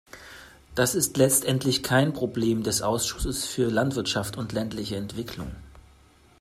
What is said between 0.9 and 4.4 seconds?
ist letztendlich kein Problem des Ausschusses für Landwirtschaft